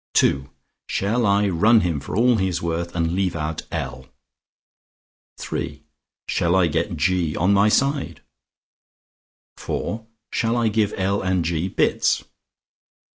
"(II) 0.23 0.47
Shall 0.87 1.27
I 1.27 1.47
run 1.47 1.81
him 1.81 1.99
for 1.99 2.15
all 2.17 2.37
he 2.37 2.47
is 2.47 2.59
worth, 2.59 2.95
and 2.95 3.11
leave 3.13 3.35
out 3.35 3.61
L? 3.71 4.07
"(III) 5.53 5.83
Shall 6.27 6.55
I 6.55 6.65
get 6.65 6.97
G 6.97 7.35
on 7.35 7.53
my 7.53 7.69
side? 7.69 8.21
"(IV) 9.59 9.99
Shall 10.31 10.57
I 10.57 10.69
give 10.69 10.95
L 10.97 11.21
and 11.21 11.45
G 11.45 11.67
bits?" 11.67 12.23